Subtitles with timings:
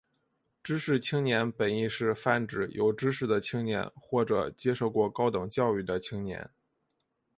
[0.63, 6.49] 知识青年本义是泛指有知识的青年或者接受过高等教育的青年。